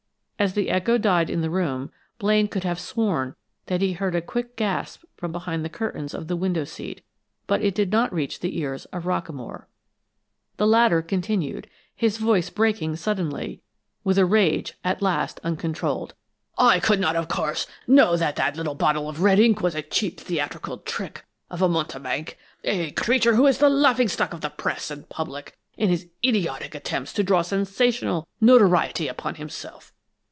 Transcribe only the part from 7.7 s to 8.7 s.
did not reach the